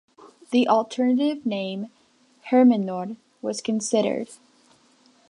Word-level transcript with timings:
The 0.49 0.67
alternative 0.67 1.45
name 1.45 1.89
'Herminoir' 2.49 3.17
was 3.43 3.61
considered. 3.61 4.29